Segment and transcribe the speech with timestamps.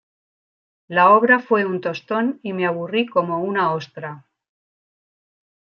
[0.87, 4.25] La obra fue un tostón y me aburrí como una ostra